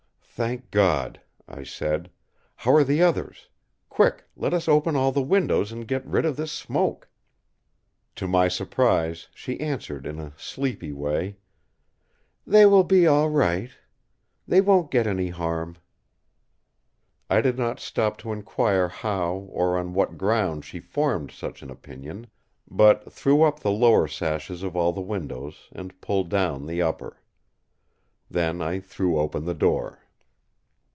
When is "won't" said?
14.61-14.89